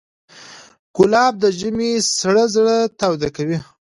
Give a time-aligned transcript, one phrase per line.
[0.95, 3.57] ګلاب د ژمي سړه زړه تاوده کوي.